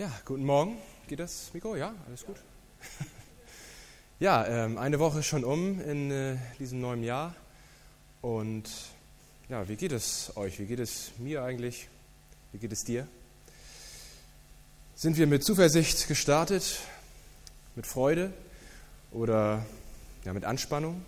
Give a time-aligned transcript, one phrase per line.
[0.00, 0.78] Ja, guten Morgen.
[1.08, 1.76] Geht das Mikro?
[1.76, 2.36] Ja, alles gut.
[4.18, 7.34] ja, ähm, eine Woche schon um in äh, diesem neuen Jahr.
[8.22, 8.70] Und
[9.50, 10.58] ja, wie geht es euch?
[10.58, 11.90] Wie geht es mir eigentlich?
[12.52, 13.06] Wie geht es dir?
[14.94, 16.78] Sind wir mit Zuversicht gestartet?
[17.76, 18.32] Mit Freude?
[19.12, 19.66] Oder
[20.24, 21.04] ja, mit Anspannung?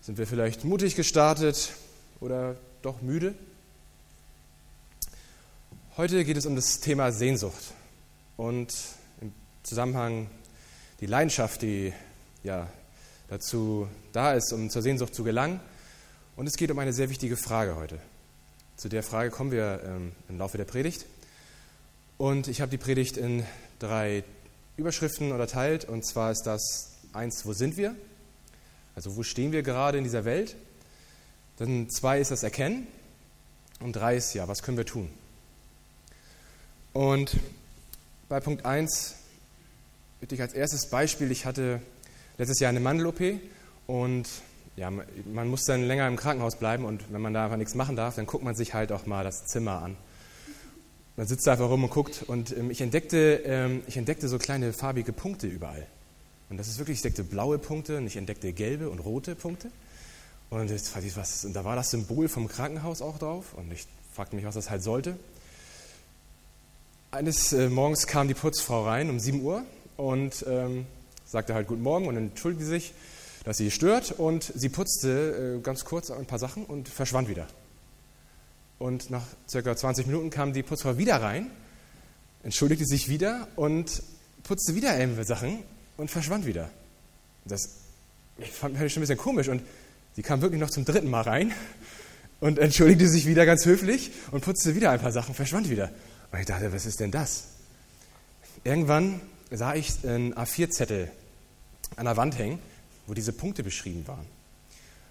[0.00, 1.72] Sind wir vielleicht mutig gestartet
[2.20, 3.34] oder doch müde?
[5.96, 7.72] Heute geht es um das Thema Sehnsucht
[8.36, 8.74] und
[9.20, 9.32] im
[9.62, 10.28] Zusammenhang
[10.98, 11.92] die Leidenschaft, die
[12.42, 12.68] ja,
[13.28, 15.60] dazu da ist, um zur Sehnsucht zu gelangen.
[16.34, 18.00] Und es geht um eine sehr wichtige Frage heute.
[18.74, 21.06] Zu der Frage kommen wir ähm, im Laufe der Predigt.
[22.18, 23.46] Und ich habe die Predigt in
[23.78, 24.24] drei
[24.76, 25.84] Überschriften unterteilt.
[25.84, 27.94] Und zwar ist das eins, wo sind wir?
[28.96, 30.56] Also wo stehen wir gerade in dieser Welt?
[31.58, 32.88] Dann zwei ist das Erkennen.
[33.78, 35.08] Und drei ist ja, was können wir tun?
[36.94, 37.38] Und
[38.28, 39.16] bei Punkt 1
[40.20, 41.82] bitte ich als erstes Beispiel, ich hatte
[42.38, 43.20] letztes Jahr eine Mandel-OP
[43.88, 44.28] und
[44.76, 47.96] ja, man muss dann länger im Krankenhaus bleiben und wenn man da einfach nichts machen
[47.96, 49.96] darf, dann guckt man sich halt auch mal das Zimmer an.
[51.16, 54.38] Man sitzt da einfach rum und guckt und ähm, ich, entdeckte, ähm, ich entdeckte so
[54.38, 55.86] kleine farbige Punkte überall.
[56.48, 59.68] Und das ist wirklich, ich entdeckte blaue Punkte und ich entdeckte gelbe und rote Punkte.
[60.48, 64.36] Und, jetzt, was, und da war das Symbol vom Krankenhaus auch drauf und ich fragte
[64.36, 65.16] mich, was das halt sollte.
[67.14, 69.62] Eines äh, Morgens kam die Putzfrau rein um 7 Uhr
[69.96, 70.84] und ähm,
[71.24, 72.92] sagte halt Guten Morgen und entschuldigte sich,
[73.44, 74.10] dass sie stört.
[74.10, 77.46] Und sie putzte äh, ganz kurz ein paar Sachen und verschwand wieder.
[78.80, 81.52] Und nach circa 20 Minuten kam die Putzfrau wieder rein,
[82.42, 84.02] entschuldigte sich wieder und
[84.42, 85.62] putzte wieder irgendwelche Sachen
[85.96, 86.68] und verschwand wieder.
[87.44, 87.76] Das
[88.50, 89.46] fand ich schon ein bisschen komisch.
[89.46, 89.62] Und
[90.16, 91.52] sie kam wirklich noch zum dritten Mal rein
[92.40, 95.92] und entschuldigte sich wieder ganz höflich und putzte wieder ein paar Sachen, verschwand wieder.
[96.34, 97.44] Und ich dachte, was ist denn das?
[98.64, 99.20] Irgendwann
[99.52, 101.08] sah ich einen A4-Zettel
[101.94, 102.58] an der Wand hängen,
[103.06, 104.26] wo diese Punkte beschrieben waren.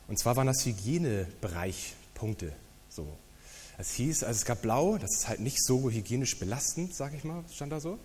[0.10, 2.52] Und zwar waren das Hygienebereichpunkte.
[2.90, 3.08] So.
[3.78, 7.24] Es hieß, also es gab Blau, das ist halt nicht so hygienisch belastend, sag ich
[7.24, 8.00] mal, stand da so.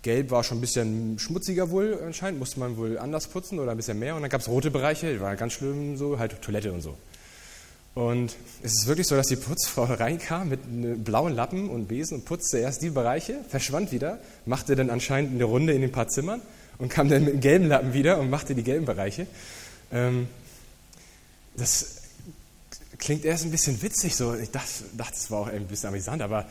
[0.00, 3.76] Gelb war schon ein bisschen schmutziger wohl anscheinend, musste man wohl anders putzen oder ein
[3.76, 4.16] bisschen mehr.
[4.16, 6.96] Und dann gab es rote Bereiche, die waren ganz schlimm so, halt Toilette und so.
[7.94, 12.18] Und es ist wirklich so, dass die Putzfrau reinkam mit einem blauen Lappen und Besen
[12.18, 16.08] und putzte erst die Bereiche, verschwand wieder, machte dann anscheinend eine Runde in den paar
[16.08, 16.40] Zimmern
[16.78, 19.26] und kam dann mit einem gelben Lappen wieder und machte die gelben Bereiche.
[19.92, 20.28] Ähm,
[21.56, 21.96] das
[22.98, 24.34] klingt erst ein bisschen witzig, so.
[24.34, 26.46] Ich dachte, dachte, es war auch ein bisschen amüsant, aber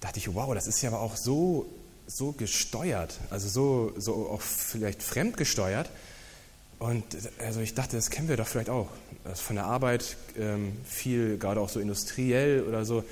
[0.00, 1.66] dachte ich, wow, das ist ja aber auch so,
[2.06, 5.90] so gesteuert, also so, so auch vielleicht fremdgesteuert.
[6.78, 7.04] Und
[7.38, 8.88] also ich dachte, das kennen wir doch vielleicht auch
[9.24, 13.04] also von der Arbeit, ähm, viel gerade auch so industriell oder so,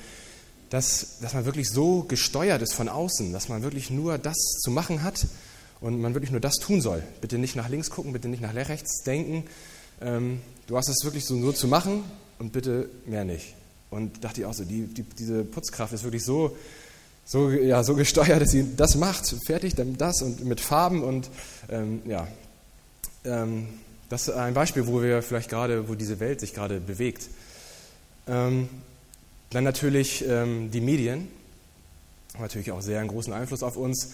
[0.69, 4.71] dass, dass man wirklich so gesteuert ist von außen, dass man wirklich nur das zu
[4.71, 5.27] machen hat
[5.81, 7.03] und man wirklich nur das tun soll.
[7.21, 9.43] Bitte nicht nach links gucken, bitte nicht nach rechts denken.
[10.01, 12.03] Ähm, du hast es wirklich so nur zu machen
[12.39, 13.55] und bitte mehr nicht.
[13.89, 16.55] Und dachte ich auch so, die, die, diese Putzkraft ist wirklich so,
[17.25, 21.29] so, ja, so gesteuert, dass sie das macht, fertig, dann das und mit Farben und
[21.69, 22.27] ähm, ja,
[23.25, 23.67] ähm,
[24.09, 27.29] das ist ein Beispiel, wo wir vielleicht gerade, wo diese Welt sich gerade bewegt.
[28.27, 28.69] Ähm,
[29.49, 31.27] dann natürlich ähm, die Medien,
[32.33, 34.13] haben natürlich auch sehr einen großen Einfluss auf uns.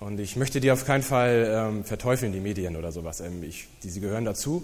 [0.00, 3.20] Und ich möchte die auf keinen Fall ähm, verteufeln, die Medien oder sowas.
[3.20, 4.62] Ähm, ich, die, sie gehören dazu.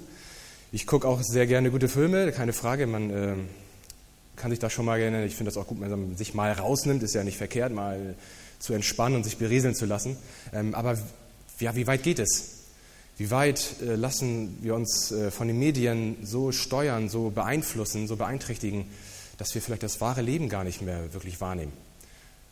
[0.73, 2.87] Ich gucke auch sehr gerne gute Filme, keine Frage.
[2.87, 3.49] Man ähm,
[4.37, 6.53] kann sich da schon mal gerne, ich finde das auch gut, wenn man sich mal
[6.53, 8.17] rausnimmt, ist ja nicht verkehrt, mal
[8.59, 10.17] zu entspannen und sich berieseln zu lassen.
[10.73, 10.99] Aber
[11.61, 12.54] ja, wie weit geht es?
[13.17, 18.17] Wie weit äh, lassen wir uns äh, von den Medien so steuern, so beeinflussen, so
[18.17, 18.87] beeinträchtigen,
[19.39, 21.73] dass wir vielleicht das wahre Leben gar nicht mehr wirklich wahrnehmen?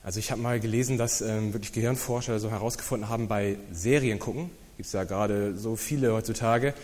[0.05, 4.51] Also ich habe mal gelesen, dass ähm, wirklich Gehirnforscher so herausgefunden haben, bei Serien gucken,
[4.77, 6.75] gibt es ja gerade so viele heutzutage,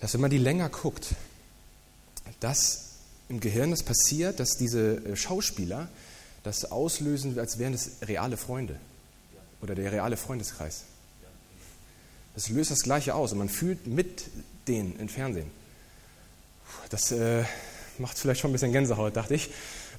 [0.00, 1.14] dass wenn man die länger guckt,
[2.40, 2.96] dass
[3.28, 5.88] im Gehirn das passiert, dass diese äh, Schauspieler
[6.42, 8.76] das auslösen, als wären es reale Freunde
[9.62, 10.84] oder der reale Freundeskreis.
[12.34, 14.24] Das löst das Gleiche aus und man fühlt mit
[14.66, 15.50] denen im Fernsehen.
[16.90, 17.44] Das äh,
[17.98, 19.50] macht vielleicht schon ein bisschen Gänsehaut, dachte ich,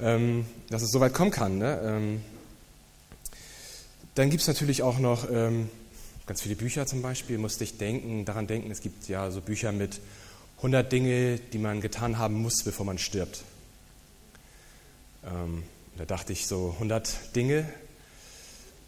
[0.02, 1.58] ähm, dass es so weit kommen kann.
[1.58, 1.80] Ne?
[1.84, 2.22] Ähm,
[4.16, 5.70] dann gibt es natürlich auch noch ähm,
[6.26, 9.72] ganz viele Bücher zum Beispiel, musste ich denken, daran denken, es gibt ja so Bücher
[9.72, 10.00] mit
[10.58, 13.44] 100 Dinge, die man getan haben muss, bevor man stirbt.
[15.26, 15.64] Ähm,
[15.98, 17.70] da dachte ich so 100 Dinge,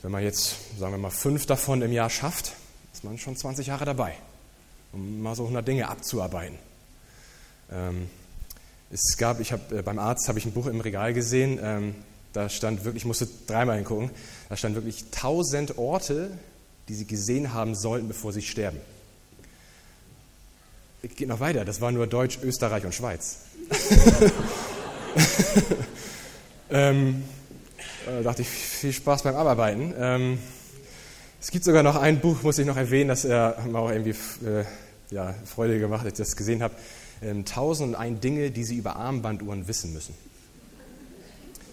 [0.02, 2.54] wenn man jetzt, sagen wir mal, fünf davon im Jahr schafft,
[2.98, 4.16] ist man schon 20 Jahre dabei,
[4.92, 6.58] um mal so 100 Dinge abzuarbeiten.
[7.72, 8.10] Ähm,
[8.90, 11.94] es gab, ich habe äh, beim Arzt habe ich ein Buch im Regal gesehen, ähm,
[12.34, 14.10] Da stand wirklich, ich musste dreimal hingucken,
[14.50, 16.32] da stand wirklich tausend Orte,
[16.88, 18.80] die sie gesehen haben sollten, bevor sie sterben.
[21.04, 23.42] Geht noch weiter, das war nur Deutsch, Österreich und Schweiz.
[26.72, 27.24] ähm,
[28.08, 29.94] da dachte ich, viel Spaß beim Abarbeiten.
[30.00, 30.40] Ähm,
[31.40, 34.16] es gibt sogar noch ein Buch, muss ich noch erwähnen, das äh, mir auch irgendwie
[34.46, 34.66] äh,
[35.12, 36.74] ja, Freude gemacht, als ich das gesehen habe.
[37.22, 40.14] Ähm, Tausend und ein Dinge, die Sie über Armbanduhren wissen müssen.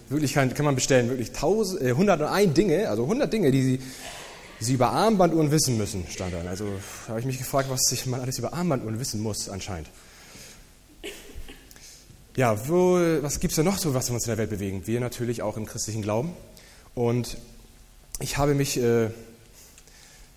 [0.09, 3.79] Wirklich kann, kann man bestellen, wirklich tausend, äh, 101 Dinge, also 100 Dinge, die Sie,
[4.59, 6.41] Sie über Armbanduhren wissen müssen, stand da.
[6.47, 6.67] Also
[7.07, 9.89] habe ich mich gefragt, was sich man alles über Armbanduhren wissen muss, anscheinend.
[12.35, 14.85] Ja, wo, was gibt es denn noch so, was wir uns in der Welt bewegen?
[14.85, 16.33] Wir natürlich auch im christlichen Glauben.
[16.93, 17.37] Und
[18.19, 19.09] ich habe mich äh,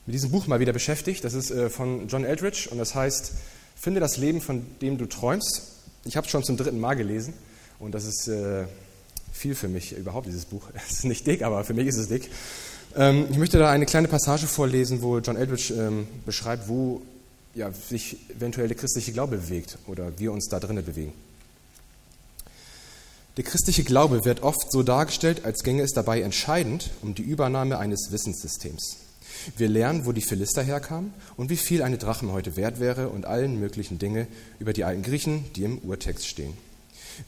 [0.08, 1.22] mit diesem Buch mal wieder beschäftigt.
[1.22, 3.32] Das ist äh, von John Eldridge und das heißt,
[3.76, 5.64] finde das Leben, von dem du träumst.
[6.06, 7.34] Ich habe es schon zum dritten Mal gelesen
[7.78, 8.64] und das ist äh,
[9.34, 10.62] viel für mich überhaupt, dieses Buch.
[10.74, 12.30] Es ist nicht dick, aber für mich ist es dick.
[12.96, 17.02] Ähm, ich möchte da eine kleine Passage vorlesen, wo John Eldridge ähm, beschreibt, wo
[17.86, 21.12] sich eventuell der christliche Glaube bewegt oder wir uns da drinnen bewegen.
[23.36, 27.78] Der christliche Glaube wird oft so dargestellt, als ginge es dabei entscheidend um die Übernahme
[27.78, 29.07] eines Wissenssystems.
[29.56, 33.26] Wir lernen, wo die Philister herkamen und wie viel eine Drachme heute wert wäre und
[33.26, 34.26] allen möglichen Dinge
[34.58, 36.56] über die alten Griechen, die im Urtext stehen.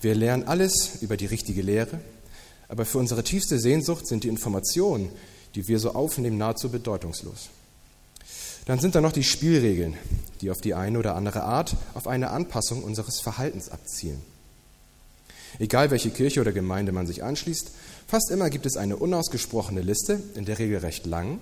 [0.00, 2.00] Wir lernen alles über die richtige Lehre,
[2.68, 5.10] aber für unsere tiefste Sehnsucht sind die Informationen,
[5.54, 7.48] die wir so aufnehmen, nahezu bedeutungslos.
[8.66, 9.96] Dann sind da noch die Spielregeln,
[10.40, 14.22] die auf die eine oder andere Art auf eine Anpassung unseres Verhaltens abzielen.
[15.58, 17.72] Egal welche Kirche oder Gemeinde man sich anschließt,
[18.10, 21.38] fast immer gibt es eine unausgesprochene Liste, in der Regel recht lang,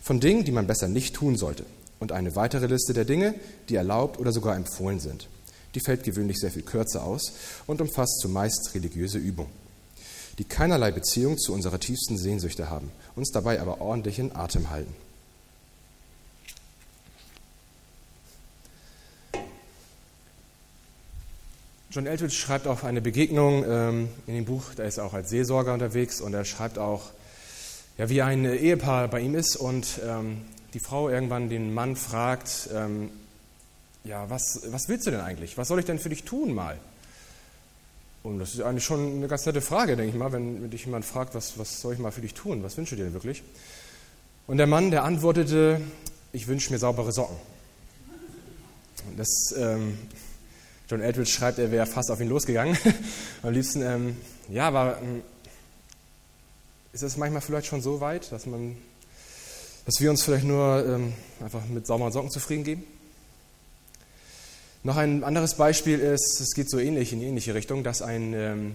[0.00, 1.66] von Dingen, die man besser nicht tun sollte,
[1.98, 3.34] und eine weitere Liste der Dinge,
[3.68, 5.28] die erlaubt oder sogar empfohlen sind.
[5.74, 7.32] Die fällt gewöhnlich sehr viel kürzer aus
[7.66, 9.50] und umfasst zumeist religiöse Übungen,
[10.38, 14.94] die keinerlei Beziehung zu unserer tiefsten Sehnsüchte haben, uns dabei aber ordentlich in Atem halten.
[21.92, 25.28] John Eldridge schreibt auch eine Begegnung ähm, in dem Buch, da ist er auch als
[25.28, 27.10] Seelsorger unterwegs und er schreibt auch,
[27.98, 30.40] ja, wie ein Ehepaar bei ihm ist und ähm,
[30.72, 33.10] die Frau irgendwann den Mann fragt, ähm,
[34.04, 35.58] ja, was, was willst du denn eigentlich?
[35.58, 36.78] Was soll ich denn für dich tun mal?
[38.22, 41.04] Und das ist eigentlich schon eine ganz nette Frage, denke ich mal, wenn, dich jemand
[41.04, 42.62] fragt, was, was soll ich mal für dich tun?
[42.62, 43.42] Was wünschst du dir denn wirklich?
[44.46, 45.82] Und der Mann, der antwortete,
[46.32, 47.36] ich wünsche mir saubere Socken.
[49.18, 49.98] Das ähm,
[50.92, 52.76] John Eldridge schreibt, er wäre fast auf ihn losgegangen.
[53.42, 54.14] Am liebsten, ähm,
[54.50, 55.22] ja, aber ähm,
[56.92, 58.76] ist es manchmal vielleicht schon so weit, dass, man,
[59.86, 62.84] dass wir uns vielleicht nur ähm, einfach mit sauberen Socken zufrieden geben?
[64.82, 68.34] Noch ein anderes Beispiel ist, es geht so ähnlich in die ähnliche Richtung, dass ein,
[68.34, 68.74] ähm,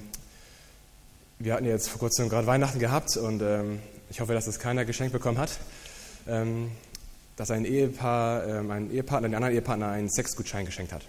[1.37, 3.77] wir hatten jetzt vor kurzem gerade Weihnachten gehabt und ähm,
[4.09, 5.51] ich hoffe, dass das keiner geschenkt bekommen hat,
[6.27, 6.71] ähm,
[7.35, 8.41] dass ein Ehepaar,
[8.71, 11.03] ein Ehepartner, den anderen Ehepartner einen Sexgutschein geschenkt hat.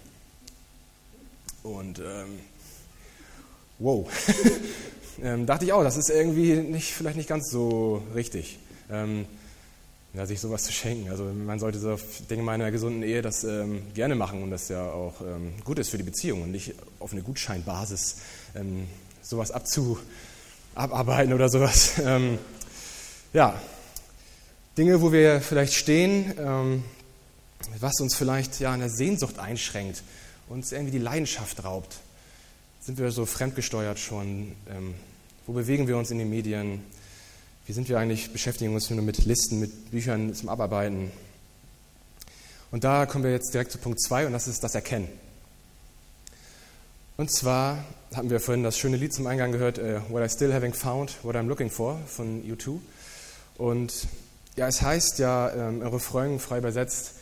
[1.69, 2.41] Und ähm,
[3.79, 4.09] wow,
[5.23, 8.59] ähm, dachte ich auch, das ist irgendwie nicht, vielleicht nicht ganz so richtig,
[8.91, 9.27] ähm,
[10.15, 11.11] ja, sich sowas zu schenken.
[11.11, 14.43] Also man sollte so, ich denke mal, in einer gesunden Ehe das ähm, gerne machen
[14.43, 18.17] und das ja auch ähm, gut ist für die Beziehung und nicht auf eine Gutscheinbasis
[18.55, 18.87] ähm,
[19.23, 19.99] sowas abzu,
[20.75, 22.01] abarbeiten oder sowas.
[23.33, 23.61] ja,
[24.79, 26.33] Dinge, wo wir vielleicht stehen,
[27.81, 30.03] was uns vielleicht ja eine Sehnsucht einschränkt
[30.49, 31.99] uns irgendwie die Leidenschaft raubt.
[32.81, 34.53] Sind wir so fremdgesteuert schon?
[34.71, 34.95] Ähm,
[35.47, 36.83] wo bewegen wir uns in den Medien?
[37.67, 41.11] Wie sind wir eigentlich, beschäftigen uns nur mit Listen, mit Büchern zum Abarbeiten?
[42.71, 45.09] Und da kommen wir jetzt direkt zu Punkt 2 und das ist das Erkennen.
[47.17, 50.55] Und zwar hatten wir vorhin das schöne Lied zum Eingang gehört, uh, What I Still
[50.55, 52.79] Having Found, What I'm Looking For von U2.
[53.57, 54.07] Und
[54.57, 57.15] ja, es heißt ja ähm, Refrain frei übersetzt,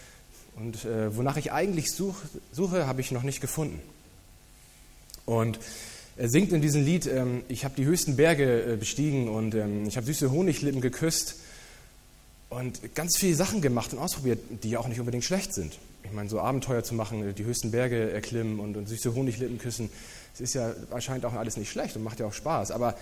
[0.57, 2.17] und äh, wonach ich eigentlich such,
[2.53, 3.81] suche, habe ich noch nicht gefunden.
[5.27, 5.59] Und
[6.17, 9.87] er singt in diesem Lied, ähm, ich habe die höchsten Berge äh, bestiegen und ähm,
[9.87, 11.37] ich habe süße Honiglippen geküsst
[12.49, 15.79] und ganz viele Sachen gemacht und ausprobiert, die ja auch nicht unbedingt schlecht sind.
[16.05, 19.91] Ich meine, so Abenteuer zu machen, die höchsten Berge erklimmen und, und süße Honiglippen küssen,
[20.33, 22.71] das ist ja wahrscheinlich auch alles nicht schlecht und macht ja auch Spaß.
[22.71, 22.97] Aber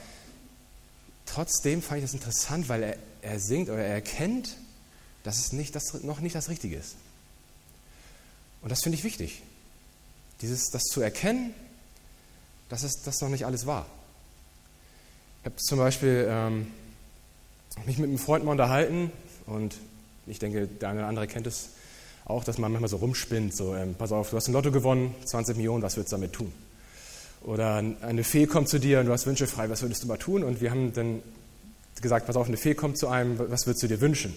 [1.26, 4.56] trotzdem fand ich das interessant, weil er, er singt oder er erkennt,
[5.23, 6.96] dass es nicht das, noch nicht das Richtige ist.
[8.64, 9.42] Und das finde ich wichtig.
[10.40, 11.52] Dieses, das zu erkennen,
[12.71, 13.87] dass es das noch nicht alles war.
[15.42, 16.66] Ich habe zum Beispiel ähm,
[17.85, 19.12] mich mit einem Freund mal unterhalten
[19.47, 19.76] und
[20.26, 21.68] ich denke, der eine oder andere kennt es
[22.25, 25.14] auch, dass man manchmal so rumspinnt, so, ähm, pass auf, du hast ein Lotto gewonnen,
[25.26, 26.50] 20 Millionen, was würdest du damit tun?
[27.42, 30.16] Oder eine Fee kommt zu dir und du hast Wünsche frei, was würdest du mal
[30.16, 30.42] tun?
[30.42, 31.23] Und wir haben dann
[32.00, 34.35] gesagt, pass auf, eine Fee kommt zu einem, was würdest du dir wünschen?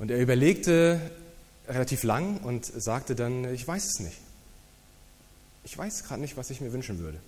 [0.00, 1.00] Und er überlegte
[1.70, 4.18] relativ lang und sagte dann, ich weiß es nicht.
[5.64, 7.20] Ich weiß gerade nicht, was ich mir wünschen würde.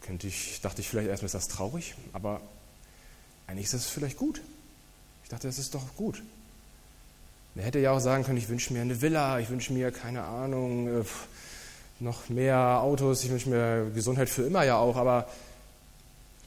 [0.00, 2.40] Könnte ich, dachte ich vielleicht erstmal, ist das traurig, aber
[3.46, 4.40] eigentlich ist das vielleicht gut.
[5.22, 6.22] Ich dachte, das ist doch gut.
[7.56, 10.24] Er hätte ja auch sagen können, ich wünsche mir eine Villa, ich wünsche mir, keine
[10.24, 11.04] Ahnung, äh,
[12.00, 15.28] noch mehr Autos, ich wünsche mir Gesundheit für immer ja auch, aber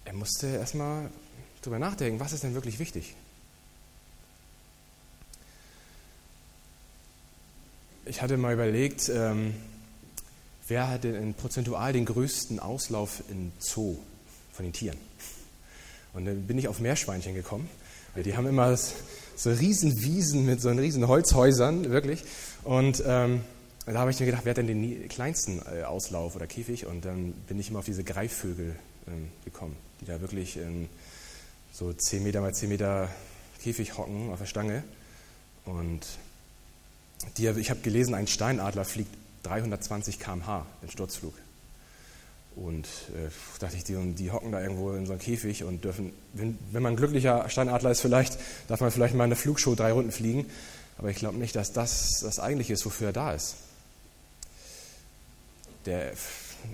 [0.05, 1.09] er musste erstmal
[1.61, 3.15] darüber nachdenken, was ist denn wirklich wichtig?
[8.09, 9.53] Ich hatte mal überlegt, ähm,
[10.67, 13.97] wer hat denn prozentual den größten Auslauf im Zoo
[14.53, 14.97] von den Tieren?
[16.13, 17.69] Und dann bin ich auf Meerschweinchen gekommen.
[18.15, 22.23] Weil die haben immer so riesen Wiesen mit so riesen Holzhäusern, wirklich.
[22.63, 23.41] Und ähm,
[23.85, 26.87] da habe ich mir gedacht, wer hat denn den kleinsten äh, Auslauf oder Käfig?
[26.87, 28.75] Und dann bin ich immer auf diese Greifvögel
[29.07, 30.89] ähm, gekommen, die da wirklich in
[31.71, 33.09] so 10 Meter mal 10 Meter
[33.61, 34.83] Käfig hocken auf der Stange.
[35.65, 36.07] Und
[37.37, 41.33] die, ich habe gelesen, ein Steinadler fliegt 320 km/h im Sturzflug.
[42.55, 46.11] Und äh, dachte ich, die, die hocken da irgendwo in so einem Käfig und dürfen,
[46.33, 49.75] wenn, wenn man ein glücklicher Steinadler ist, vielleicht darf man vielleicht mal in der Flugshow
[49.75, 50.47] drei Runden fliegen.
[50.97, 53.57] Aber ich glaube nicht, dass das das eigentliche ist, wofür er da ist.
[55.85, 56.13] Der,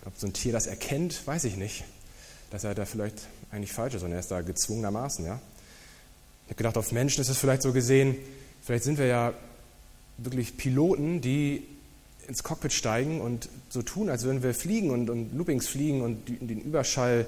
[0.05, 1.83] ob so ein Tier das erkennt, weiß ich nicht.
[2.50, 5.25] Dass er da vielleicht eigentlich falsch ist, sondern er ist da gezwungenermaßen.
[5.25, 5.41] Ja?
[6.45, 8.15] Ich habe gedacht, auf Menschen ist es vielleicht so gesehen,
[8.62, 9.33] vielleicht sind wir ja
[10.17, 11.63] wirklich Piloten, die
[12.27, 16.27] ins Cockpit steigen und so tun, als würden wir fliegen und, und Loopings fliegen und
[16.27, 17.25] den Überschall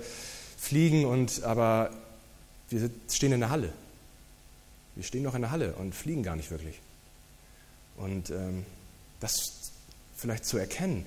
[0.58, 1.92] fliegen, und, aber
[2.70, 3.74] wir stehen in der Halle.
[4.96, 6.80] Wir stehen noch in der Halle und fliegen gar nicht wirklich.
[7.98, 8.65] Und ähm,
[9.20, 9.72] das
[10.15, 11.06] vielleicht zu erkennen,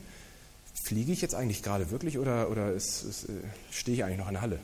[0.82, 3.32] fliege ich jetzt eigentlich gerade wirklich oder, oder ist, ist, äh,
[3.70, 4.58] stehe ich eigentlich noch in der Halle?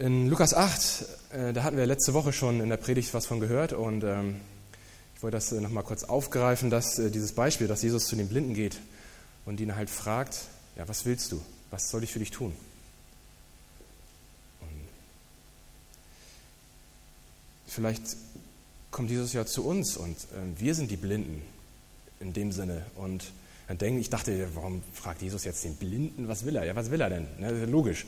[0.00, 3.40] In Lukas 8, äh, da hatten wir letzte Woche schon in der Predigt was von
[3.40, 4.40] gehört und ähm,
[5.16, 8.28] ich wollte das äh, nochmal kurz aufgreifen, dass äh, dieses Beispiel, dass Jesus zu den
[8.28, 8.78] Blinden geht
[9.44, 10.42] und ihn halt fragt,
[10.76, 11.42] ja, was willst du?
[11.72, 12.52] Was soll ich für dich tun?
[14.60, 14.68] Und
[17.66, 18.04] vielleicht
[18.92, 21.42] kommt Jesus ja zu uns und äh, wir sind die Blinden
[22.20, 22.86] in dem Sinne.
[22.94, 23.32] Und
[23.66, 26.64] dann denke ich, dachte, warum fragt Jesus jetzt den Blinden, was will er?
[26.64, 27.26] Ja, was will er denn?
[27.40, 28.06] Ne, logisch.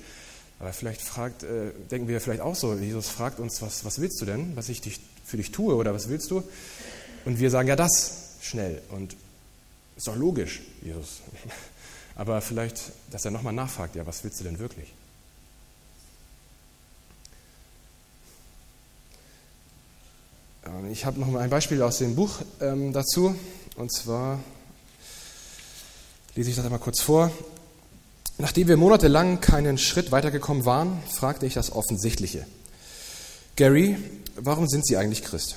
[0.60, 4.20] Aber vielleicht fragt, äh, denken wir vielleicht auch so, Jesus fragt uns, was, was willst
[4.20, 6.42] du denn, was ich dich, für dich tue oder was willst du?
[7.24, 8.82] Und wir sagen ja das schnell.
[8.90, 9.16] Und
[9.96, 11.22] ist doch logisch, Jesus.
[12.14, 14.92] Aber vielleicht, dass er nochmal nachfragt, ja, was willst du denn wirklich?
[20.92, 23.34] Ich habe noch mal ein Beispiel aus dem Buch ähm, dazu.
[23.76, 24.38] Und zwar
[26.34, 27.32] lese ich das einmal kurz vor.
[28.40, 32.46] Nachdem wir monatelang keinen Schritt weitergekommen waren, fragte ich das Offensichtliche.
[33.54, 33.98] Gary,
[34.36, 35.56] warum sind Sie eigentlich Christ?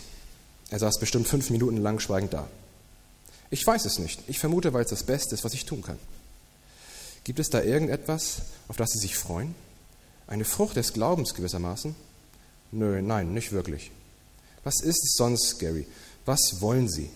[0.70, 2.46] Er saß bestimmt fünf Minuten lang schweigend da.
[3.50, 4.20] Ich weiß es nicht.
[4.28, 5.98] Ich vermute, weil es das Beste ist, was ich tun kann.
[7.24, 9.56] Gibt es da irgendetwas, auf das Sie sich freuen?
[10.28, 11.96] Eine Frucht des Glaubens gewissermaßen?
[12.74, 13.92] Nö, nein, nicht wirklich.
[14.66, 15.88] Was ist es sonst, Gary?
[16.26, 17.10] Was wollen Sie?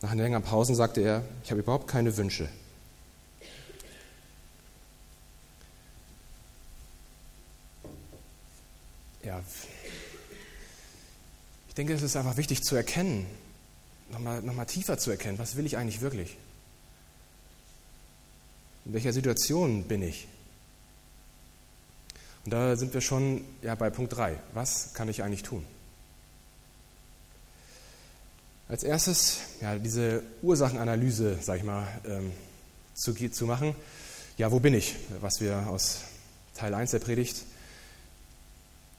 [0.00, 2.48] Nach einer längeren Pause sagte er, ich habe überhaupt keine Wünsche.
[9.28, 9.42] Ja,
[11.78, 13.26] denke, es ist einfach wichtig zu erkennen,
[14.10, 16.38] nochmal noch mal tiefer zu erkennen, was will ich eigentlich wirklich?
[18.86, 20.26] In welcher Situation bin ich?
[22.44, 24.38] Und da sind wir schon ja, bei Punkt 3.
[24.54, 25.62] Was kann ich eigentlich tun?
[28.66, 32.32] Als erstes ja, diese Ursachenanalyse, sag ich mal, ähm,
[32.94, 33.76] zu, zu machen.
[34.38, 34.96] Ja, wo bin ich?
[35.20, 36.00] Was wir aus
[36.54, 37.44] Teil 1 der Predigt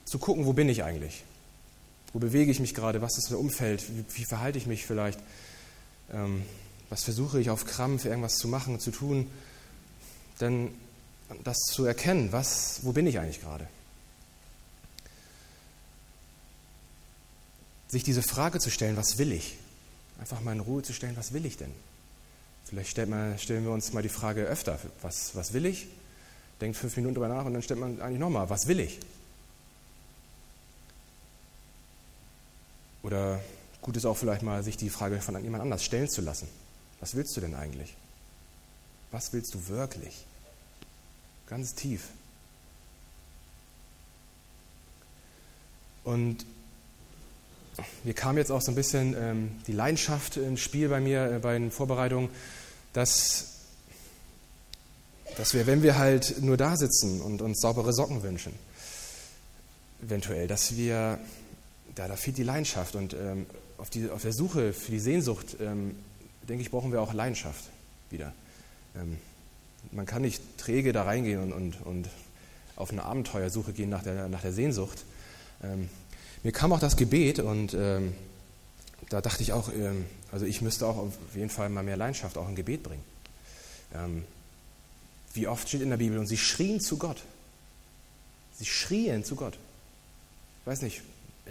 [0.09, 1.23] zu gucken, wo bin ich eigentlich?
[2.13, 3.01] Wo bewege ich mich gerade?
[3.01, 3.83] Was ist das Umfeld?
[3.89, 5.19] Wie, wie verhalte ich mich vielleicht?
[6.11, 6.43] Ähm,
[6.89, 9.29] was versuche ich auf Krampf, irgendwas zu machen, zu tun?
[10.41, 10.71] Denn
[11.43, 13.67] das zu erkennen, was, wo bin ich eigentlich gerade?
[17.87, 19.57] Sich diese Frage zu stellen, was will ich?
[20.19, 21.71] Einfach mal in Ruhe zu stellen, was will ich denn?
[22.65, 25.87] Vielleicht man, stellen wir uns mal die Frage öfter, was, was will ich?
[26.61, 28.99] Denkt fünf Minuten drüber nach und dann stellt man eigentlich nochmal, was will ich?
[33.03, 33.39] Oder
[33.81, 36.47] gut ist auch vielleicht mal, sich die Frage von jemand anders stellen zu lassen.
[36.99, 37.93] Was willst du denn eigentlich?
[39.11, 40.25] Was willst du wirklich?
[41.47, 42.09] Ganz tief.
[46.03, 46.45] Und
[48.03, 51.39] mir kam jetzt auch so ein bisschen ähm, die Leidenschaft ins Spiel bei mir äh,
[51.39, 52.29] bei den Vorbereitungen,
[52.93, 53.59] dass,
[55.37, 58.53] dass wir, wenn wir halt nur da sitzen und uns saubere Socken wünschen,
[60.01, 61.19] eventuell, dass wir,
[61.95, 63.45] da, da fehlt die Leidenschaft und ähm,
[63.77, 65.95] auf, die, auf der Suche für die Sehnsucht, ähm,
[66.47, 67.65] denke ich, brauchen wir auch Leidenschaft
[68.09, 68.33] wieder.
[68.95, 69.17] Ähm,
[69.91, 72.09] man kann nicht träge da reingehen und, und, und
[72.75, 75.05] auf eine Abenteuersuche gehen nach der, nach der Sehnsucht.
[75.63, 75.89] Ähm,
[76.43, 78.13] mir kam auch das Gebet und ähm,
[79.09, 79.71] da dachte ich auch,
[80.31, 83.03] also ich müsste auch auf jeden Fall mal mehr Leidenschaft auch im Gebet bringen.
[85.33, 87.23] Wie oft steht in der Bibel und sie schrien zu Gott.
[88.59, 89.57] Sie schrien zu Gott.
[90.61, 91.01] Ich weiß nicht,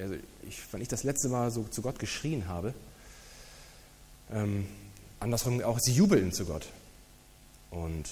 [0.00, 0.14] also
[0.48, 2.74] ich, wann ich das letzte Mal so zu Gott geschrien habe.
[4.32, 4.66] Ähm,
[5.20, 6.66] andersrum auch, sie jubeln zu Gott.
[7.70, 8.04] Und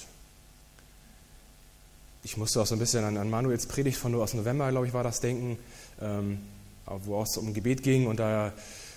[2.22, 4.92] ich musste auch so ein bisschen an, an Manuels Predigt von aus November, glaube ich,
[4.92, 5.58] war das denken,
[6.00, 6.38] ähm,
[6.86, 8.52] wo es um Gebet ging und da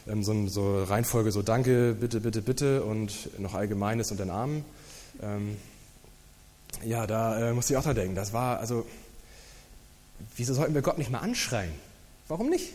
[0.08, 4.65] ähm, so, so, Reihenfolge so Danke, bitte, bitte, bitte und noch Allgemeines und den Armen.
[5.22, 5.58] Ähm,
[6.84, 8.15] ja, da äh, musste ich auch dran denken.
[8.15, 8.86] Das war, also,
[10.36, 11.74] wieso sollten wir Gott nicht mal anschreien?
[12.29, 12.74] Warum nicht?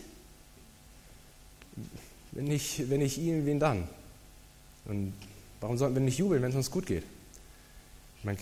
[2.33, 3.87] Wenn nicht, wenn nicht ihn, wen dann?
[4.85, 5.13] Und
[5.61, 7.03] warum sollten wir nicht jubeln, wenn es uns gut geht?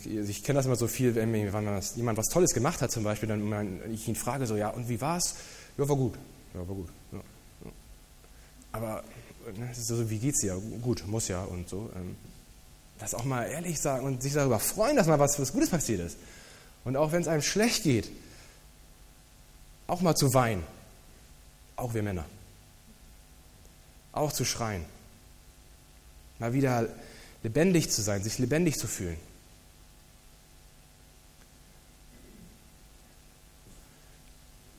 [0.05, 3.79] Ich, kenne das immer so viel, wenn jemand was Tolles gemacht hat zum Beispiel, dann
[3.93, 5.35] ich ihn frage so, ja, und wie war's?
[5.77, 6.13] Ja, war gut.
[6.53, 6.89] Ja, war gut.
[7.11, 7.19] Ja.
[8.71, 9.03] Aber
[9.57, 10.59] ne, so, wie geht's dir?
[10.81, 11.89] Gut, muss ja und so.
[11.95, 12.15] Ähm,
[12.99, 15.99] das auch mal ehrlich sagen und sich darüber freuen, dass mal was, was Gutes passiert
[15.99, 16.17] ist.
[16.85, 18.09] Und auch wenn es einem schlecht geht,
[19.87, 20.63] auch mal zu weinen.
[21.75, 22.25] Auch wir Männer.
[24.11, 24.85] Auch zu schreien.
[26.39, 26.87] Mal wieder
[27.41, 29.17] lebendig zu sein, sich lebendig zu fühlen.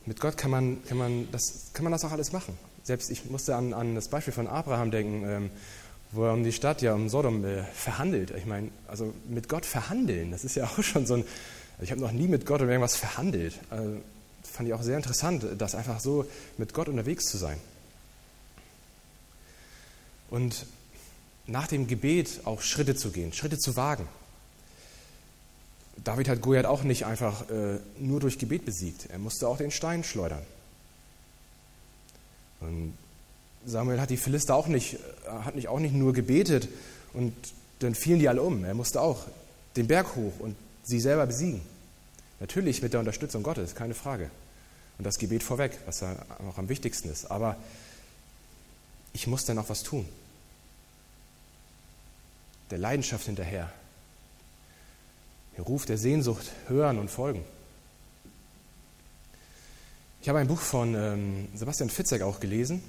[0.05, 2.57] Mit Gott kann man, kann man, das, kann man das auch alles machen.
[2.83, 5.49] Selbst ich musste an, an das Beispiel von Abraham denken, ähm,
[6.11, 8.31] wo er um die Stadt, ja um Sodom äh, verhandelt.
[8.37, 11.23] Ich meine, also mit Gott verhandeln, das ist ja auch schon so ein,
[11.81, 13.59] ich habe noch nie mit Gott über irgendwas verhandelt.
[13.69, 13.97] Also,
[14.55, 16.25] fand ich auch sehr interessant, das einfach so
[16.57, 17.59] mit Gott unterwegs zu sein.
[20.29, 20.65] Und
[21.47, 24.07] nach dem Gebet auch Schritte zu gehen, Schritte zu wagen.
[26.03, 29.07] David hat Goliath auch nicht einfach äh, nur durch Gebet besiegt.
[29.09, 30.41] Er musste auch den Stein schleudern.
[32.59, 32.93] Und
[33.65, 36.67] Samuel hat die Philister auch nicht, äh, hat nicht auch nicht nur gebetet
[37.13, 37.33] und
[37.79, 38.63] dann fielen die alle um.
[38.63, 39.25] Er musste auch
[39.75, 41.61] den Berg hoch und sie selber besiegen.
[42.39, 44.29] Natürlich mit der Unterstützung Gottes, keine Frage.
[44.97, 46.15] Und das Gebet vorweg, was ja
[46.49, 47.25] auch am wichtigsten ist.
[47.25, 47.57] Aber
[49.13, 50.07] ich muss dann auch was tun.
[52.71, 53.71] Der Leidenschaft hinterher,
[55.57, 57.43] den Ruf der Sehnsucht hören und folgen.
[60.21, 62.81] Ich habe ein Buch von ähm, Sebastian Fitzek auch gelesen.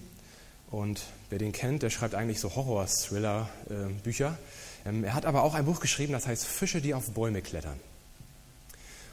[0.71, 4.39] Und wer den kennt, der schreibt eigentlich so Horror-Thriller-Bücher.
[4.85, 7.79] Ähm, er hat aber auch ein Buch geschrieben, das heißt Fische, die auf Bäume klettern.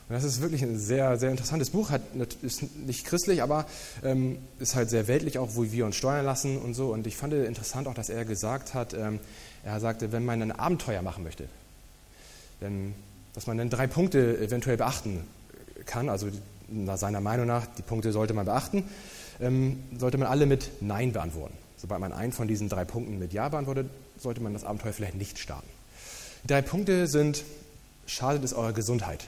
[0.09, 1.89] Und das ist wirklich ein sehr, sehr interessantes Buch.
[1.89, 2.01] Hat,
[2.41, 3.65] ist nicht christlich, aber
[4.03, 6.91] ähm, ist halt sehr weltlich auch, wo wir uns steuern lassen und so.
[6.91, 9.19] Und ich fand interessant auch, dass er gesagt hat, ähm,
[9.63, 11.45] er sagte, wenn man ein Abenteuer machen möchte,
[12.59, 12.93] dann
[13.33, 15.23] dass man dann drei Punkte eventuell beachten
[15.85, 16.09] kann.
[16.09, 16.27] Also
[16.67, 18.83] nach seiner Meinung nach, die Punkte sollte man beachten,
[19.41, 21.55] ähm, sollte man alle mit Nein beantworten.
[21.77, 25.15] Sobald man einen von diesen drei Punkten mit Ja beantwortet, sollte man das Abenteuer vielleicht
[25.15, 25.67] nicht starten.
[26.43, 27.43] Die drei Punkte sind,
[28.05, 29.25] schadet es eurer Gesundheit?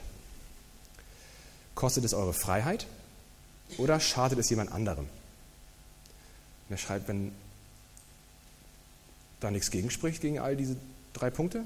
[1.76, 2.88] Kostet es eure Freiheit?
[3.78, 5.04] Oder schadet es jemand anderem?
[5.04, 7.30] Und er schreibt, wenn
[9.38, 10.76] da nichts gegenspricht gegen all diese
[11.12, 11.64] drei Punkte,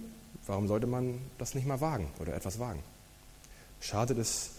[0.51, 2.83] Warum sollte man das nicht mal wagen oder etwas wagen?
[3.81, 4.51] Schadet es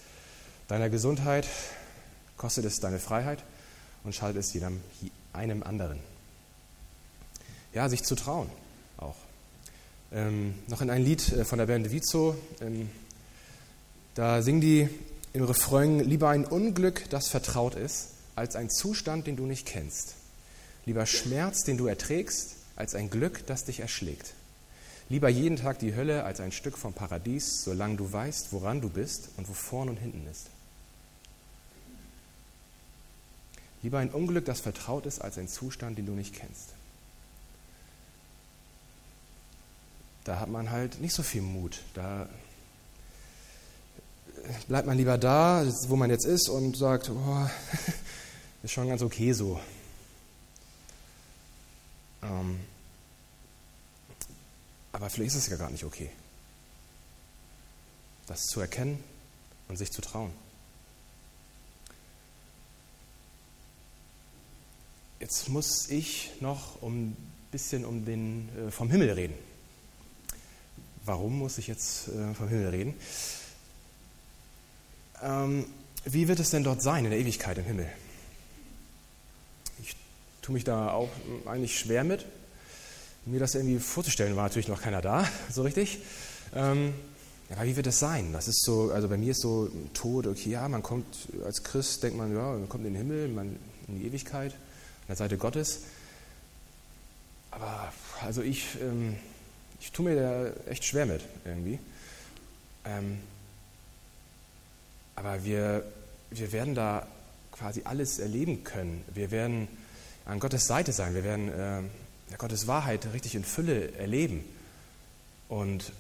[0.67, 1.47] deiner Gesundheit,
[2.37, 3.43] kostet es deine Freiheit
[4.03, 4.79] und schadet es jedem,
[5.33, 5.99] einem anderen.
[7.73, 8.49] Ja, sich zu trauen
[8.97, 9.17] auch.
[10.13, 12.89] Ähm, noch in ein Lied äh, von der Band Vizo, ähm,
[14.15, 14.89] da singen die
[15.33, 20.15] im Refrain, lieber ein Unglück, das vertraut ist, als ein Zustand, den du nicht kennst.
[20.85, 24.33] Lieber Schmerz, den du erträgst, als ein Glück, das dich erschlägt.
[25.09, 28.89] Lieber jeden Tag die Hölle als ein Stück vom Paradies, solange du weißt, woran du
[28.89, 30.47] bist und wo vorn und hinten ist.
[33.83, 36.69] Lieber ein Unglück, das vertraut ist, als ein Zustand, den du nicht kennst.
[40.23, 41.81] Da hat man halt nicht so viel Mut.
[41.93, 42.29] Da
[44.67, 47.49] bleibt man lieber da, wo man jetzt ist und sagt, oh,
[48.63, 49.59] ist schon ganz okay so.
[52.23, 52.59] Ähm,
[54.91, 56.09] aber vielleicht ist es ja gar nicht okay.
[58.27, 59.03] Das zu erkennen
[59.67, 60.31] und sich zu trauen.
[65.21, 67.15] jetzt muss ich noch ein
[67.51, 69.35] bisschen um den, äh, vom Himmel reden.
[71.05, 72.93] Warum muss ich jetzt äh, vom Himmel reden?
[75.21, 75.65] Ähm,
[76.05, 77.87] wie wird es denn dort sein in der Ewigkeit im Himmel?
[79.81, 79.95] Ich
[80.41, 81.09] tue mich da auch
[81.45, 82.25] eigentlich schwer mit.
[83.25, 85.99] Mir das irgendwie vorzustellen, war natürlich noch keiner da, so richtig.
[86.55, 86.93] Ähm,
[87.49, 88.33] ja, wie wird es sein?
[88.33, 91.05] Das ist so, also bei mir ist so Tod, okay, ja, man kommt
[91.45, 93.57] als Christ, denkt man, ja, man kommt in den Himmel, man
[93.87, 95.81] in die Ewigkeit, an der Seite Gottes.
[97.51, 99.17] Aber also ich, ähm,
[99.79, 101.77] ich tue mir da echt schwer mit irgendwie.
[102.85, 103.19] Ähm,
[105.23, 105.83] aber wir,
[106.31, 107.05] wir werden da
[107.51, 109.03] quasi alles erleben können.
[109.13, 109.67] Wir werden
[110.25, 111.13] an Gottes Seite sein.
[111.13, 114.43] Wir werden äh, Gottes Wahrheit richtig in Fülle erleben.
[115.47, 115.91] Und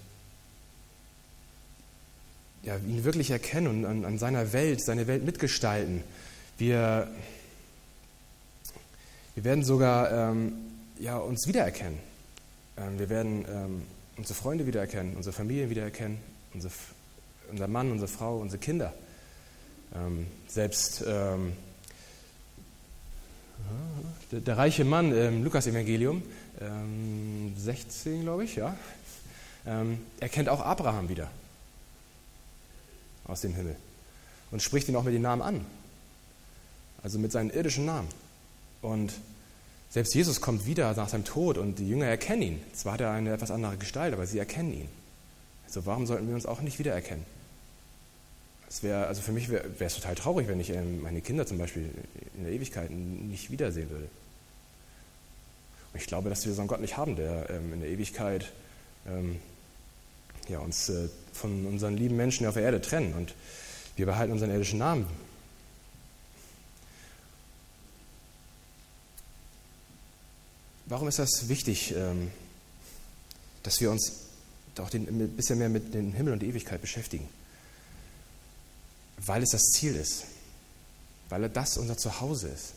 [2.63, 6.03] ja, ihn wirklich erkennen und an, an seiner Welt, seine Welt mitgestalten.
[6.57, 7.07] Wir,
[9.35, 10.53] wir werden sogar ähm,
[10.97, 11.99] ja, uns wiedererkennen.
[12.75, 13.81] Ähm, wir werden ähm,
[14.17, 16.17] unsere Freunde wiedererkennen, unsere Familien wiedererkennen,
[16.55, 16.73] unsere,
[17.51, 18.95] unser Mann, unsere Frau, unsere Kinder.
[19.95, 21.53] Ähm, selbst ähm,
[24.31, 26.23] der, der, reiche Mann im Lukas-Evangelium,
[27.57, 28.75] 16, ähm, glaube ich, ja,
[29.65, 31.29] er kennt auch Abraham wieder
[33.25, 33.75] aus dem Himmel
[34.51, 35.65] und spricht ihn auch mit den Namen an.
[37.03, 38.07] Also mit seinen irdischen Namen.
[38.81, 39.13] Und
[39.89, 42.61] selbst Jesus kommt wieder nach seinem Tod und die Jünger erkennen ihn.
[42.73, 44.89] Zwar hat er eine etwas andere Gestalt, aber sie erkennen ihn.
[45.65, 47.25] Also warum sollten wir uns auch nicht wiedererkennen?
[48.71, 51.57] Es wäre, also für mich wäre es total traurig, wenn ich ähm, meine Kinder zum
[51.57, 51.89] Beispiel
[52.37, 54.07] in der Ewigkeit nicht wiedersehen würde.
[55.91, 58.49] Und ich glaube, dass wir so einen Gott nicht haben, der ähm, in der Ewigkeit
[59.09, 59.39] ähm,
[60.47, 63.35] ja, uns äh, von unseren lieben Menschen auf der Erde trennen und
[63.97, 65.05] wir behalten unseren irdischen Namen.
[70.85, 71.93] Warum ist das wichtig,
[73.63, 74.11] dass wir uns
[74.77, 77.29] auch ein bisschen mehr mit dem Himmel und der Ewigkeit beschäftigen?
[79.25, 80.25] Weil es das Ziel ist,
[81.29, 82.73] weil das unser Zuhause ist.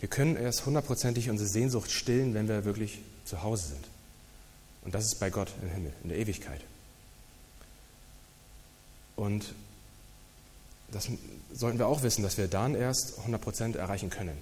[0.00, 3.88] Wir können erst hundertprozentig unsere Sehnsucht stillen, wenn wir wirklich zu Hause sind.
[4.82, 6.60] Und das ist bei Gott im Himmel, in der Ewigkeit.
[9.16, 9.54] Und
[10.92, 11.08] das
[11.52, 14.36] sollten wir auch wissen, dass wir dann erst 100% erreichen können.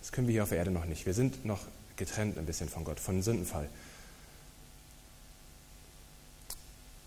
[0.00, 1.06] Das können wir hier auf der Erde noch nicht.
[1.06, 1.60] Wir sind noch
[1.96, 3.68] getrennt ein bisschen von Gott, von dem Sündenfall.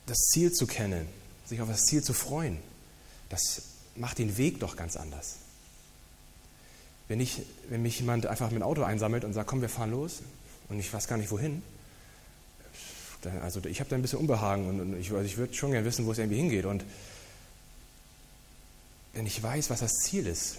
[0.07, 1.07] Das Ziel zu kennen,
[1.45, 2.57] sich auf das Ziel zu freuen,
[3.31, 3.63] das
[3.95, 5.37] macht den Weg doch ganz anders.
[7.07, 9.91] Wenn, ich, wenn mich jemand einfach mit dem Auto einsammelt und sagt, komm, wir fahren
[9.91, 10.21] los
[10.69, 11.61] und ich weiß gar nicht wohin,
[13.41, 16.05] also ich habe da ein bisschen Unbehagen und ich, also ich würde schon gerne wissen,
[16.05, 16.65] wo es irgendwie hingeht.
[16.65, 16.83] Und
[19.13, 20.57] wenn ich weiß, was das Ziel ist,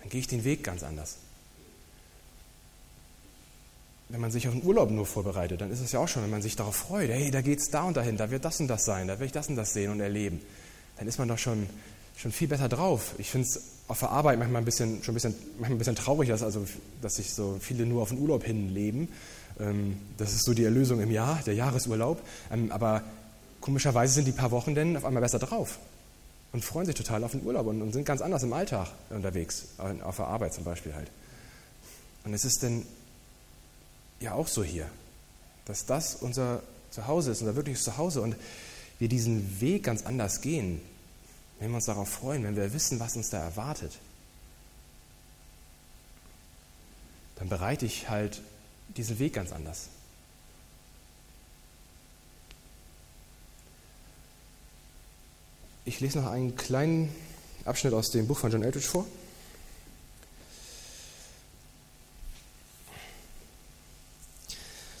[0.00, 1.16] dann gehe ich den Weg ganz anders.
[4.08, 6.30] Wenn man sich auf den Urlaub nur vorbereitet, dann ist es ja auch schon, wenn
[6.30, 8.68] man sich darauf freut, hey, da geht es da und dahin, da wird das und
[8.68, 10.40] das sein, da werde ich das und das sehen und erleben,
[10.96, 11.66] dann ist man doch schon,
[12.16, 13.14] schon viel besser drauf.
[13.18, 15.96] Ich finde es auf der Arbeit manchmal ein bisschen, schon ein bisschen, manchmal ein bisschen
[15.96, 16.66] traurig, dass, also,
[17.02, 19.08] dass sich so viele nur auf den Urlaub hinleben
[19.60, 22.20] ähm, das ist so die Erlösung im Jahr, der Jahresurlaub.
[22.50, 23.02] Ähm, aber
[23.60, 25.78] komischerweise sind die paar Wochen dann auf einmal besser drauf
[26.52, 30.16] und freuen sich total auf den Urlaub und sind ganz anders im Alltag unterwegs, auf
[30.16, 31.10] der Arbeit zum Beispiel halt.
[32.24, 32.84] Und es ist denn
[34.20, 34.86] ja auch so hier,
[35.64, 38.36] dass das unser Zuhause ist, unser wirkliches Zuhause und
[39.04, 40.80] wir diesen Weg ganz anders gehen,
[41.58, 43.98] wenn wir uns darauf freuen, wenn wir wissen, was uns da erwartet.
[47.36, 48.40] Dann bereite ich halt
[48.96, 49.88] diesen Weg ganz anders.
[55.84, 57.14] Ich lese noch einen kleinen
[57.66, 59.04] Abschnitt aus dem Buch von John Eldridge vor.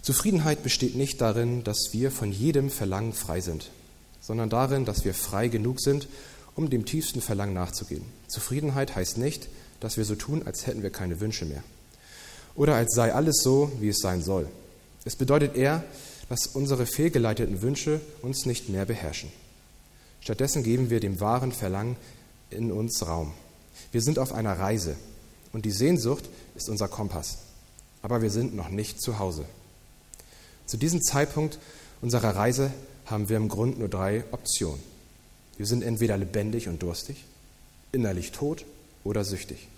[0.02, 3.70] Zufriedenheit besteht nicht darin, dass wir von jedem Verlangen frei sind,
[4.26, 6.08] sondern darin, dass wir frei genug sind,
[6.56, 8.04] um dem tiefsten Verlangen nachzugehen.
[8.28, 9.48] Zufriedenheit heißt nicht,
[9.80, 11.62] dass wir so tun, als hätten wir keine Wünsche mehr
[12.54, 14.48] oder als sei alles so, wie es sein soll.
[15.04, 15.84] Es bedeutet eher,
[16.28, 19.30] dass unsere fehlgeleiteten Wünsche uns nicht mehr beherrschen.
[20.20, 21.96] Stattdessen geben wir dem wahren Verlangen
[22.50, 23.32] in uns Raum.
[23.92, 24.96] Wir sind auf einer Reise
[25.52, 27.38] und die Sehnsucht ist unser Kompass.
[28.00, 29.44] Aber wir sind noch nicht zu Hause.
[30.66, 31.58] Zu diesem Zeitpunkt
[32.00, 32.70] unserer Reise
[33.06, 34.82] haben wir im Grunde nur drei Optionen.
[35.56, 37.24] Wir sind entweder lebendig und durstig,
[37.92, 38.64] innerlich tot
[39.04, 39.68] oder süchtig.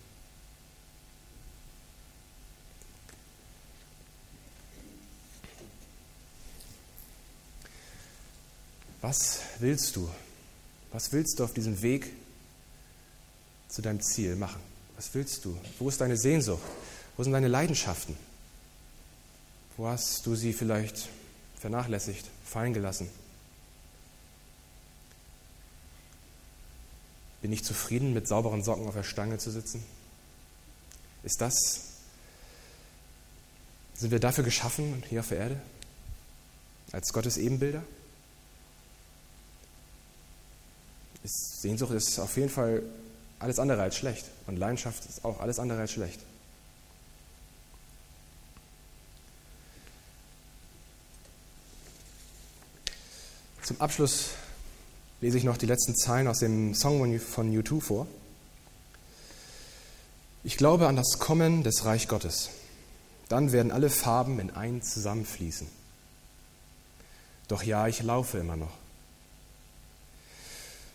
[9.02, 10.08] Was willst du?
[10.90, 12.10] Was willst du auf diesem Weg
[13.68, 14.60] zu deinem Ziel machen?
[14.96, 15.56] Was willst du?
[15.78, 16.62] Wo ist deine Sehnsucht?
[17.16, 18.16] Wo sind deine Leidenschaften?
[19.76, 21.08] Wo hast du sie vielleicht
[21.58, 23.10] vernachlässigt, fallen gelassen?
[27.42, 29.84] Bin ich zufrieden, mit sauberen Socken auf der Stange zu sitzen?
[31.22, 31.54] Ist das,
[33.94, 35.60] sind wir dafür geschaffen hier auf der Erde?
[36.92, 37.82] Als Gottes Ebenbilder?
[41.24, 42.82] Ist, Sehnsucht ist auf jeden Fall
[43.38, 44.26] alles andere als schlecht.
[44.46, 46.20] Und Leidenschaft ist auch alles andere als schlecht.
[53.66, 54.26] Zum Abschluss
[55.20, 58.06] lese ich noch die letzten Zeilen aus dem Song von U2 vor.
[60.44, 62.50] Ich glaube an das Kommen des Reich Gottes.
[63.28, 65.66] Dann werden alle Farben in ein zusammenfließen.
[67.48, 68.70] Doch ja, ich laufe immer noch.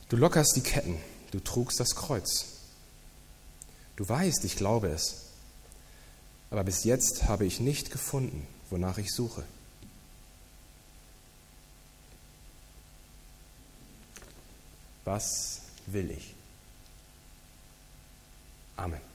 [0.07, 0.95] Du lockerst die Ketten,
[1.31, 2.45] du trugst das Kreuz.
[3.97, 5.23] Du weißt, ich glaube es.
[6.51, 9.43] Aber bis jetzt habe ich nicht gefunden, wonach ich suche.
[15.05, 16.33] Was will ich?
[18.77, 19.11] Amen.